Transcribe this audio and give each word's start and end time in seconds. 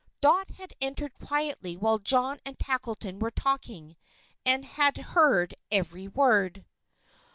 Dot 0.19 0.49
had 0.57 0.73
entered 0.81 1.19
quietly 1.19 1.77
while 1.77 1.99
John 1.99 2.39
and 2.43 2.57
Tackleton 2.57 3.19
were 3.19 3.29
talking, 3.29 3.97
and 4.43 4.65
had 4.65 4.97
heard 4.97 5.53
every 5.71 6.07
word. 6.07 6.65